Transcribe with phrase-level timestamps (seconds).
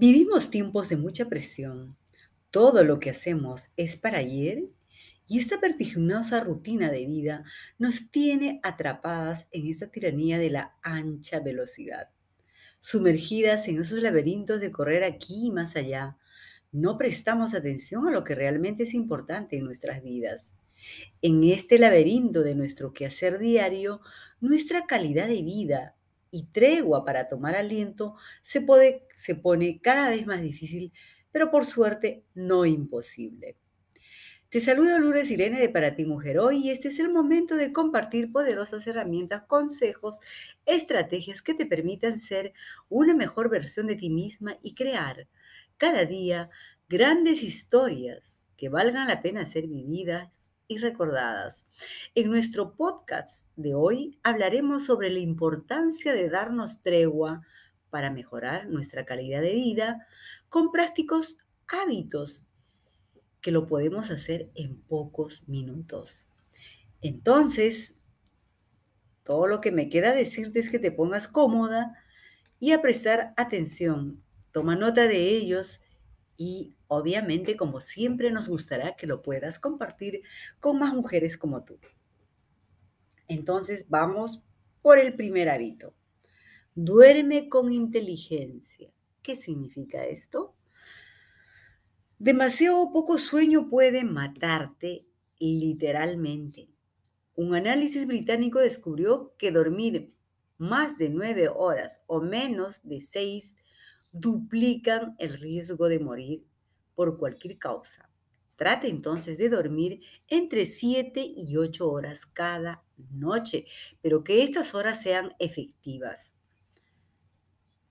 [0.00, 1.94] Vivimos tiempos de mucha presión.
[2.50, 4.64] Todo lo que hacemos es para ayer
[5.28, 7.44] y esta vertiginosa rutina de vida
[7.78, 12.08] nos tiene atrapadas en esa tiranía de la ancha velocidad,
[12.80, 16.16] sumergidas en esos laberintos de correr aquí y más allá.
[16.72, 20.54] No prestamos atención a lo que realmente es importante en nuestras vidas.
[21.20, 24.00] En este laberinto de nuestro quehacer diario,
[24.40, 25.94] nuestra calidad de vida
[26.30, 28.66] y tregua para tomar aliento se,
[29.14, 30.92] se pone cada vez más difícil,
[31.32, 33.56] pero por suerte no imposible.
[34.50, 37.72] Te saludo Lourdes Irene de Para Ti Mujer Hoy y este es el momento de
[37.72, 40.18] compartir poderosas herramientas, consejos,
[40.66, 42.52] estrategias que te permitan ser
[42.88, 45.28] una mejor versión de ti misma y crear
[45.76, 46.48] cada día
[46.88, 50.28] grandes historias que valgan la pena ser vividas
[50.70, 51.66] y recordadas.
[52.14, 57.42] En nuestro podcast de hoy hablaremos sobre la importancia de darnos tregua
[57.90, 60.06] para mejorar nuestra calidad de vida
[60.48, 62.46] con prácticos hábitos
[63.40, 66.28] que lo podemos hacer en pocos minutos.
[67.02, 67.96] Entonces,
[69.24, 71.96] todo lo que me queda decirte es que te pongas cómoda
[72.60, 74.22] y a prestar atención.
[74.52, 75.80] Toma nota de ellos
[76.36, 80.22] y obviamente, como siempre, nos gustará que lo puedas compartir
[80.58, 81.78] con más mujeres como tú.
[83.28, 84.42] Entonces, vamos
[84.82, 85.94] por el primer hábito.
[86.74, 88.90] Duerme con inteligencia.
[89.22, 90.56] ¿Qué significa esto?
[92.18, 95.06] Demasiado poco sueño puede matarte
[95.38, 96.68] literalmente.
[97.36, 100.12] Un análisis británico descubrió que dormir
[100.58, 103.56] más de nueve horas o menos de seis
[104.10, 106.49] duplican el riesgo de morir
[107.00, 108.10] por cualquier causa.
[108.56, 113.64] Trate entonces de dormir entre 7 y 8 horas cada noche,
[114.02, 116.36] pero que estas horas sean efectivas.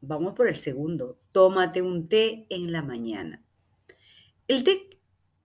[0.00, 1.20] Vamos por el segundo.
[1.30, 3.44] Tómate un té en la mañana.
[4.48, 4.98] El té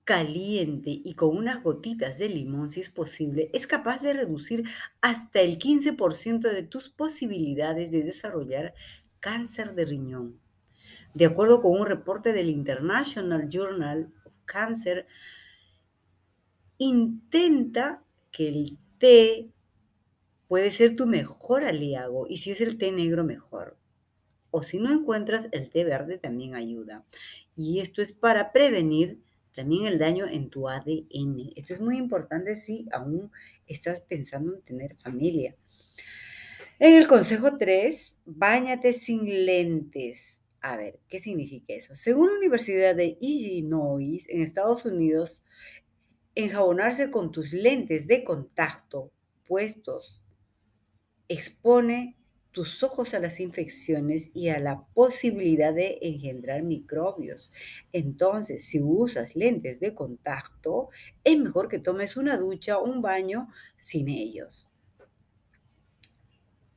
[0.03, 4.63] caliente y con unas gotitas de limón, si es posible, es capaz de reducir
[5.01, 8.73] hasta el 15% de tus posibilidades de desarrollar
[9.19, 10.41] cáncer de riñón.
[11.13, 15.07] De acuerdo con un reporte del International Journal of Cancer,
[16.78, 19.50] intenta que el té
[20.47, 23.78] puede ser tu mejor aliado y si es el té negro mejor.
[24.50, 27.06] O si no encuentras el té verde también ayuda.
[27.56, 29.22] Y esto es para prevenir
[29.56, 31.53] también el daño en tu ADN.
[31.56, 33.31] Esto es muy importante si aún
[33.68, 35.56] estás pensando en tener familia.
[36.80, 40.41] En el consejo 3, bañate sin lentes.
[40.61, 41.95] A ver, ¿qué significa eso?
[41.95, 45.41] Según la Universidad de Illinois, en Estados Unidos,
[46.35, 49.11] enjabonarse con tus lentes de contacto
[49.47, 50.23] puestos
[51.27, 52.17] expone
[52.51, 57.51] tus ojos a las infecciones y a la posibilidad de engendrar microbios.
[57.94, 60.89] Entonces, si usas lentes de contacto,
[61.23, 64.69] es mejor que tomes una ducha o un baño sin ellos.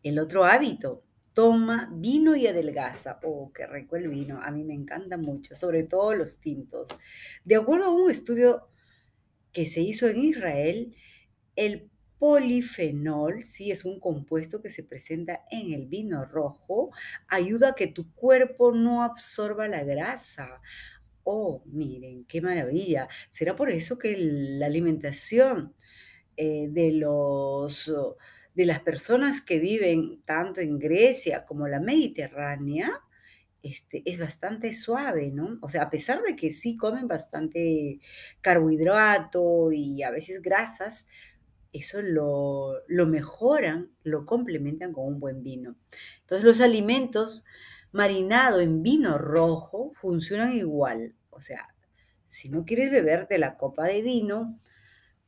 [0.05, 1.03] El otro hábito,
[1.34, 3.21] toma vino y adelgaza.
[3.25, 4.41] Oh, qué rico el vino.
[4.41, 6.89] A mí me encanta mucho, sobre todo los tintos.
[7.45, 8.67] De acuerdo a un estudio
[9.53, 10.97] que se hizo en Israel,
[11.56, 16.91] el polifenol, sí, es un compuesto que se presenta en el vino rojo,
[17.28, 20.61] ayuda a que tu cuerpo no absorba la grasa.
[21.25, 23.09] Oh, miren, qué maravilla.
[23.28, 25.75] ¿Será por eso que la alimentación
[26.37, 27.91] eh, de los
[28.55, 33.01] de las personas que viven tanto en Grecia como la Mediterránea,
[33.63, 35.59] este, es bastante suave, ¿no?
[35.63, 37.99] O sea, a pesar de que sí comen bastante
[38.41, 41.07] carbohidrato y a veces grasas,
[41.73, 45.77] eso lo, lo mejoran, lo complementan con un buen vino.
[46.21, 47.45] Entonces los alimentos
[47.91, 51.15] marinados en vino rojo funcionan igual.
[51.31, 51.75] O sea,
[52.27, 54.61] si no quieres beberte la copa de vino,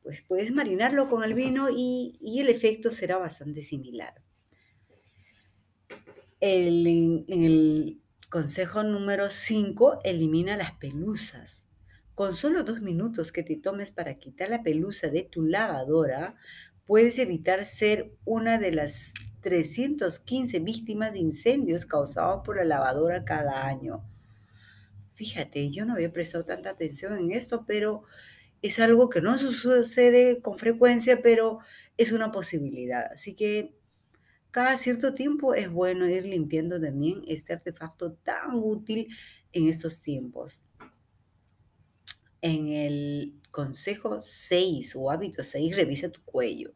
[0.07, 4.13] pues puedes marinarlo con el vino y, el efecto será bastante similar.
[6.39, 7.99] en el
[8.29, 11.67] consejo número 5, elimina las pelusas.
[12.15, 16.37] Con solo dos minutos que te tomes para quitar la pelusa de tu lavadora,
[16.85, 23.67] puedes evitar ser una de las 315 víctimas de incendios causados por la lavadora cada
[23.67, 24.05] año.
[25.15, 28.03] Fíjate, yo no había prestado tanta atención en esto, pero
[28.61, 31.59] es algo que no sucede con frecuencia, pero
[31.97, 33.11] es una posibilidad.
[33.13, 33.75] Así que
[34.51, 39.07] cada cierto tiempo es bueno ir limpiando también este artefacto tan útil
[39.51, 40.63] en estos tiempos.
[42.41, 46.73] En el consejo 6 o hábito 6, revisa tu cuello.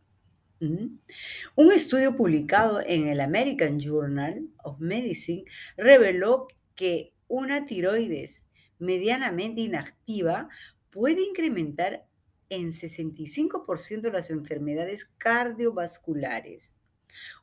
[0.60, 5.44] Un estudio publicado en el American Journal of Medicine
[5.75, 8.45] reveló que una tiroides
[8.78, 10.50] medianamente inactiva
[10.91, 12.07] puede incrementar
[12.49, 16.75] en 65% las enfermedades cardiovasculares.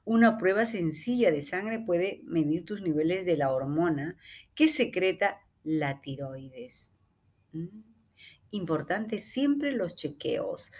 [0.04, 4.16] Una prueba sencilla de sangre puede medir tus niveles de la hormona
[4.54, 6.96] que secreta la tiroides.
[7.52, 7.82] Mm.
[8.50, 10.70] Importante siempre los chequeos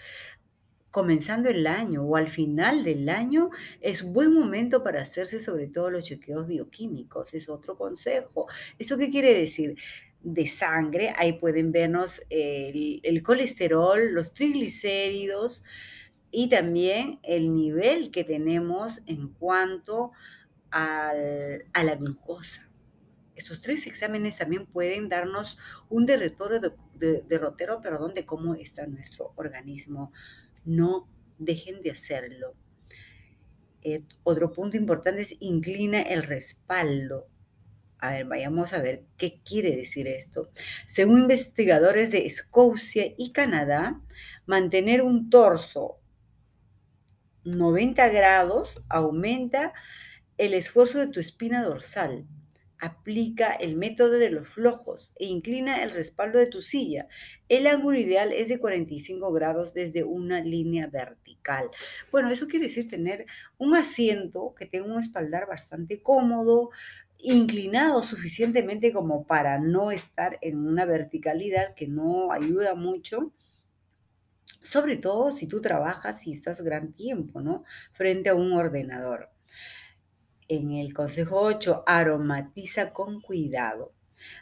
[0.91, 3.49] comenzando el año o al final del año
[3.81, 7.33] es buen momento para hacerse sobre todo los chequeos bioquímicos.
[7.33, 8.47] Es otro consejo.
[8.77, 9.77] ¿Eso qué quiere decir?
[10.21, 15.63] De sangre, ahí pueden vernos el, colesterol, los triglicéridos
[16.31, 20.11] y también el nivel que tenemos en cuanto
[20.71, 21.13] a
[21.83, 22.69] la glucosa.
[23.39, 25.57] Esos tres exámenes también pueden darnos
[25.87, 30.11] un derrotero de, derrotero perdón, de cómo está nuestro organismo
[30.65, 31.07] no
[31.37, 32.53] dejen de hacerlo.
[33.81, 37.27] Eh, otro punto importante es inclina el respaldo.
[37.99, 40.47] A ver, vayamos a ver qué quiere decir esto.
[40.87, 44.01] Según investigadores de Escocia y Canadá,
[44.45, 45.99] mantener un torso
[47.43, 49.73] 90 grados aumenta
[50.37, 52.25] el esfuerzo de tu espina dorsal
[52.81, 57.09] Aplica el método de los flojos e inclina el respaldo de tu silla.
[57.49, 61.69] El ángulo ideal es de 45 grados desde una línea vertical.
[62.09, 63.25] Bueno, eso quiere decir tener
[63.57, 66.69] un asiento que tenga un espaldar bastante cómodo,
[67.19, 73.33] inclinado suficientemente como para no estar en una verticalidad que no ayuda mucho
[74.61, 77.63] sobre todo si tú trabajas y estás gran tiempo, ¿no?
[77.93, 79.29] Frente a un ordenador
[80.49, 83.93] en el Consejo 8 aromatiza con cuidado.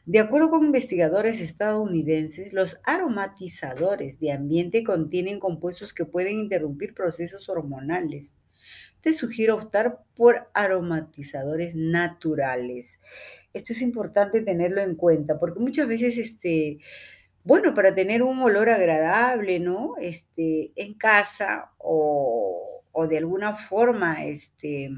[0.05, 7.47] De acuerdo con investigadores estadounidenses, los aromatizadores de ambiente contienen compuestos que pueden interrumpir procesos
[7.49, 8.35] hormonales.
[9.07, 12.99] Te sugiero optar por aromatizadores naturales.
[13.53, 16.79] Esto es importante tenerlo en cuenta porque muchas veces, este,
[17.45, 19.95] bueno, para tener un olor agradable, ¿no?
[19.97, 24.89] Este, en casa o, o de alguna forma, este,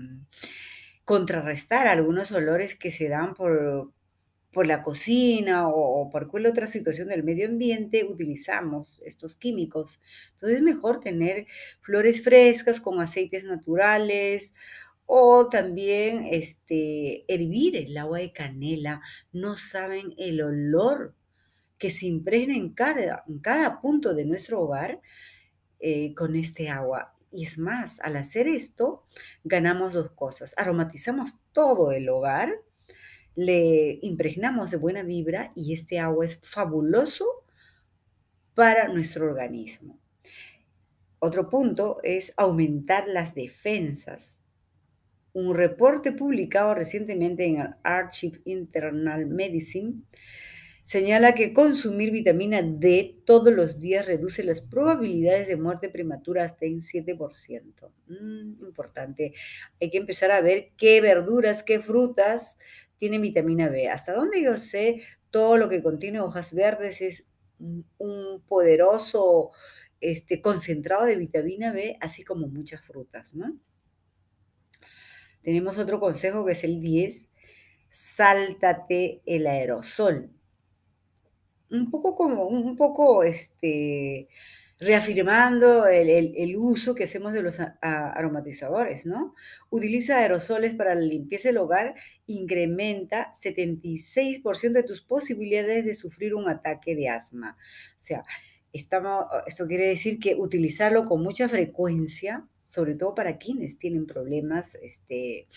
[1.05, 3.91] contrarrestar algunos olores que se dan por,
[4.51, 9.99] por la cocina o, por cualquier otra situación del medio ambiente, utilizamos estos químicos.
[10.31, 11.45] Entonces es mejor tener
[11.81, 14.55] flores frescas con aceites naturales
[15.05, 19.01] o también este, hervir el agua de canela.
[19.31, 21.15] No saben el olor
[21.77, 24.99] que se impregna en cada, en cada punto de nuestro hogar
[25.79, 27.15] eh, con este agua.
[27.31, 29.03] Y es más, al hacer esto,
[29.43, 30.53] ganamos dos cosas.
[30.57, 32.53] Aromatizamos todo el hogar,
[33.39, 37.25] le impregnamos de buena vibra y este agua es fabuloso
[38.53, 39.97] para nuestro organismo.
[41.19, 44.41] Otro punto es aumentar las defensas.
[45.31, 50.01] Un reporte publicado recientemente en el Archive Internal Medicine
[50.83, 56.65] señala que consumir vitamina D todos los días reduce las probabilidades de muerte prematura hasta
[56.65, 57.89] en 7%.
[58.07, 59.33] Mm, importante.
[59.79, 62.57] Hay que empezar a ver qué verduras, qué frutas
[62.99, 63.89] tienen vitamina B.
[63.89, 65.01] Hasta donde yo sé,
[65.31, 69.51] todo lo que contiene hojas verdes es un poderoso
[70.01, 73.57] este, concentrado de vitamina B, así como muchas frutas, ¿no?
[75.41, 77.29] Tenemos otro consejo que es el 10,
[77.89, 80.31] sáltate el aerosol
[81.71, 84.27] un poco como, un poco este,
[84.79, 89.35] reafirmando el, uso que hacemos de los aromatizadores, ¿no?
[89.69, 91.95] Utiliza aerosoles para la limpieza del hogar,
[92.27, 97.57] incrementa 76% de tus posibilidades de sufrir un ataque de asma.
[97.91, 98.23] O sea,
[98.71, 104.75] estamos, esto quiere decir que utilizarlo con mucha frecuencia, sobre todo para quienes tienen problemas
[104.75, 105.47] este,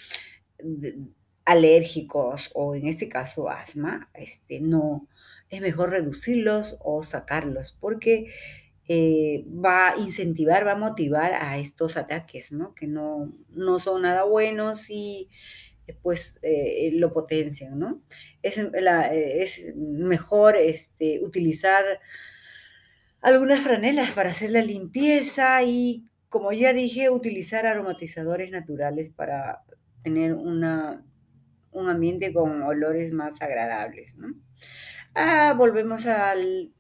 [1.45, 5.07] alérgicos o en este caso asma, este, no,
[5.49, 8.33] es mejor reducirlos o sacarlos porque
[8.95, 12.75] eh, va a incentivar, va a motivar a estos ataques, ¿no?
[12.75, 15.29] Que no, no son nada buenos y
[16.03, 18.03] pues eh, lo potencian, ¿no?
[18.43, 21.85] Es, es mejor este, utilizar
[23.21, 29.63] algunas franelas para hacer la limpieza y, como ya dije, utilizar aromatizadores naturales para
[30.03, 31.05] tener una
[31.73, 34.15] un ambiente con olores más agradables.
[34.17, 34.35] ¿no?
[35.15, 36.73] Ah, volvemos al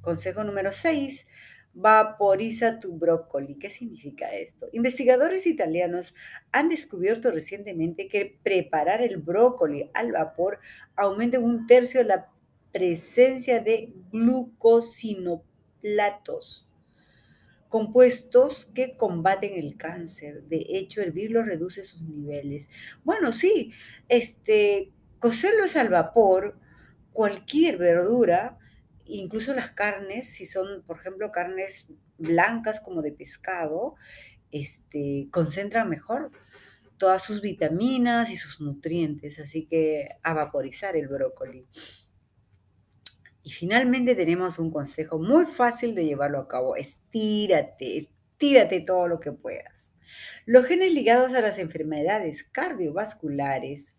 [0.00, 1.26] consejo número 6.
[1.72, 3.56] Vaporiza tu brócoli.
[3.56, 4.68] ¿Qué significa esto?
[4.72, 6.14] Investigadores italianos
[6.50, 10.58] han descubierto recientemente que preparar el brócoli al vapor
[10.96, 12.28] aumenta un tercio la
[12.72, 16.66] presencia de glucosinoplatos
[17.68, 20.42] compuestos que combaten el cáncer.
[20.42, 22.68] De hecho, hervirlo reduce sus niveles.
[23.04, 23.72] Bueno, sí,
[24.08, 26.56] este, Cocerlo es al vapor,
[27.12, 28.58] cualquier verdura,
[29.04, 31.88] incluso las carnes, si son, por ejemplo, carnes
[32.18, 33.94] blancas como de pescado,
[34.50, 36.30] este, concentran mejor
[36.98, 41.66] todas sus vitaminas y sus nutrientes, así que a vaporizar el brócoli.
[43.42, 46.76] Y finalmente tenemos un consejo muy fácil de llevarlo a cabo.
[46.76, 49.94] Estírate, estírate todo lo que puedas.
[50.44, 53.94] Los genes ligados a las enfermedades cardiovasculares,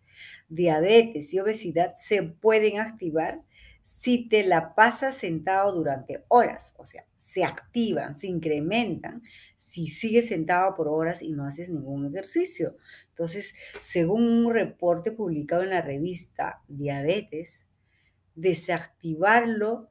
[0.48, 3.42] diabetes y obesidad se pueden activar
[3.84, 9.22] si te la pasas sentado durante horas, o sea, se activan, se incrementan
[9.56, 12.76] si sigues sentado por horas y no haces ningún ejercicio.
[13.08, 17.66] Entonces, según un reporte publicado en la revista Diabetes,
[18.34, 19.88] desactivarlo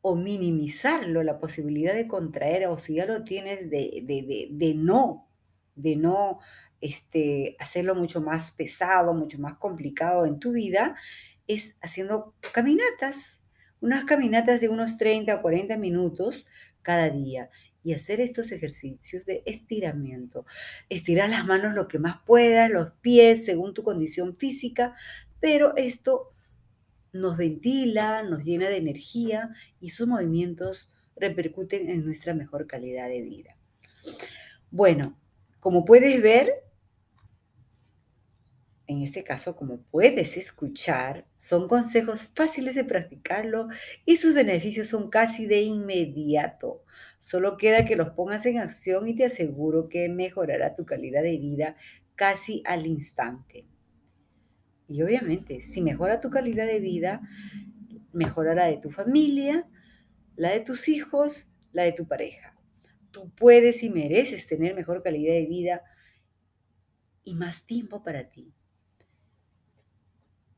[0.00, 4.02] o minimizarlo, la posibilidad de contraer, o si ya lo tienes, de,
[4.50, 5.28] de, no,
[5.76, 6.40] de no
[6.80, 10.96] este, hacerlo mucho más pesado, mucho más complicado en tu vida,
[11.46, 13.40] es haciendo caminatas,
[13.80, 16.46] unas caminatas de unos 30 o 40 minutos
[16.82, 17.50] cada día
[17.84, 20.46] y hacer estos ejercicios de estiramiento.
[20.88, 24.94] Estirar las manos lo que más puedas, los pies según tu condición física,
[25.40, 26.32] pero esto
[27.12, 33.22] nos ventila, nos llena de energía y sus movimientos repercuten en nuestra mejor calidad de
[33.22, 33.56] vida.
[34.70, 35.18] Bueno,
[35.60, 36.48] como puedes ver,
[38.86, 43.68] en este caso, como puedes escuchar, son consejos fáciles de practicarlo
[44.04, 46.84] y sus beneficios son casi de inmediato.
[47.18, 51.38] Solo queda que los pongas en acción y te aseguro que mejorará tu calidad de
[51.38, 51.76] vida
[52.16, 53.66] casi al instante.
[54.88, 57.22] Y obviamente, si mejora tu calidad de vida,
[58.12, 59.66] mejorará de tu familia,
[60.36, 62.56] la de tus hijos, la de tu pareja.
[63.10, 65.82] Tú puedes y mereces tener mejor calidad de vida
[67.24, 68.52] y más tiempo para ti.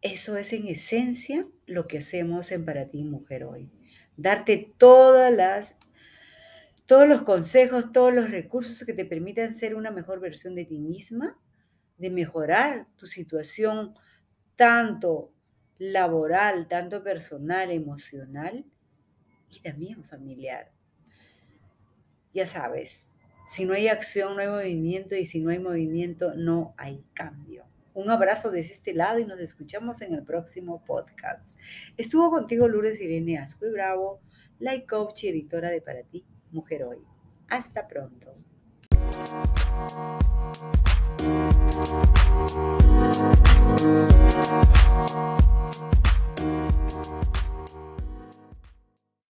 [0.04, 3.70] Eso es en esencia lo que hacemos en Para ti Mujer hoy.
[4.18, 5.78] Darte todas las
[6.84, 10.78] todos los consejos, todos los recursos que te permitan ser una mejor versión de ti
[10.78, 11.38] misma,
[11.96, 13.94] de mejorar tu situación
[14.56, 15.30] tanto
[15.78, 18.66] laboral, tanto personal, emocional
[19.48, 20.70] y también familiar.
[22.34, 23.14] Ya sabes,
[23.46, 27.64] si no hay acción, no hay movimiento y si no hay movimiento, no hay cambio.
[27.94, 31.60] Un abrazo desde este lado y nos escuchamos en el próximo podcast.
[31.96, 34.20] Estuvo contigo Lourdes Irene Asco Bravo,
[34.58, 36.98] life coach y editora de Para Ti, Mujer Hoy.
[37.48, 38.34] Hasta pronto.